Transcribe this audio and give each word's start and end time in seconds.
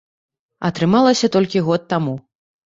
Атрымалася 0.69 1.31
толькі 1.37 1.65
год 1.71 1.81
таму. 1.95 2.19